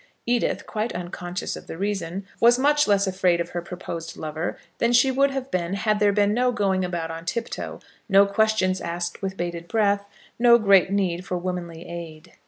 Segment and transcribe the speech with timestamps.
[0.25, 4.91] Edith, quite unconscious of the reason, was much less afraid of her proposed lover than
[4.93, 9.21] she would have been had there been no going about on tiptoe, no questions asked
[9.21, 10.05] with bated breath,
[10.39, 12.33] no great need for womanly aid.